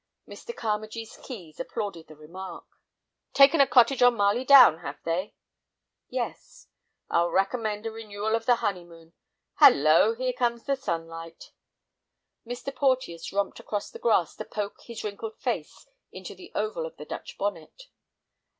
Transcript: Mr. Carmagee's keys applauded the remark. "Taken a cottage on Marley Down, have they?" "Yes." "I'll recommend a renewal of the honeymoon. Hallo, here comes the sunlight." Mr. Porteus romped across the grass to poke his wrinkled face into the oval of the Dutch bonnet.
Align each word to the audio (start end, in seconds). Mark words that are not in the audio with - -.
Mr. 0.27 0.51
Carmagee's 0.51 1.15
keys 1.17 1.59
applauded 1.59 2.07
the 2.07 2.15
remark. 2.15 2.65
"Taken 3.33 3.61
a 3.61 3.67
cottage 3.67 4.01
on 4.01 4.17
Marley 4.17 4.43
Down, 4.43 4.79
have 4.79 4.97
they?" 5.03 5.35
"Yes." 6.09 6.65
"I'll 7.07 7.29
recommend 7.29 7.85
a 7.85 7.91
renewal 7.91 8.33
of 8.33 8.47
the 8.47 8.55
honeymoon. 8.65 9.13
Hallo, 9.59 10.15
here 10.15 10.33
comes 10.33 10.63
the 10.63 10.75
sunlight." 10.75 11.51
Mr. 12.47 12.75
Porteus 12.75 13.31
romped 13.31 13.59
across 13.59 13.91
the 13.91 13.99
grass 13.99 14.35
to 14.37 14.45
poke 14.45 14.81
his 14.81 15.03
wrinkled 15.03 15.37
face 15.37 15.85
into 16.11 16.33
the 16.33 16.51
oval 16.55 16.87
of 16.87 16.97
the 16.97 17.05
Dutch 17.05 17.37
bonnet. 17.37 17.83